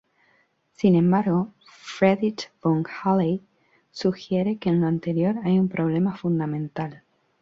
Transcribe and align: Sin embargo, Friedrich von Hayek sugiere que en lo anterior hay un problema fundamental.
Sin 0.73 0.95
embargo, 0.95 1.49
Friedrich 1.83 2.49
von 2.63 2.83
Hayek 2.87 3.43
sugiere 3.91 4.57
que 4.57 4.69
en 4.69 4.81
lo 4.81 4.87
anterior 4.87 5.35
hay 5.43 5.59
un 5.59 5.69
problema 5.69 6.17
fundamental. 6.17 7.03